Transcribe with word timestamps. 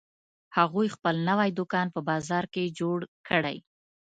هغوی 0.57 0.87
خپل 0.95 1.15
نوی 1.29 1.49
دوکان 1.59 1.87
په 1.95 1.99
بازار 2.09 2.43
کې 2.53 2.73
جوړ 2.79 2.99
کړی 3.27 3.57